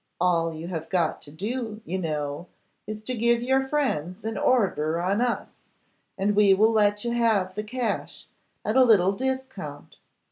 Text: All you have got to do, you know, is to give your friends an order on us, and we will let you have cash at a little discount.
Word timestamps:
All 0.19 0.51
you 0.51 0.67
have 0.69 0.89
got 0.89 1.21
to 1.21 1.31
do, 1.31 1.79
you 1.85 1.99
know, 1.99 2.47
is 2.87 3.03
to 3.03 3.13
give 3.13 3.43
your 3.43 3.67
friends 3.67 4.23
an 4.23 4.35
order 4.35 4.99
on 4.99 5.21
us, 5.21 5.67
and 6.17 6.35
we 6.35 6.55
will 6.55 6.71
let 6.71 7.05
you 7.05 7.11
have 7.11 7.53
cash 7.67 8.25
at 8.65 8.75
a 8.75 8.83
little 8.83 9.11
discount. 9.11 9.97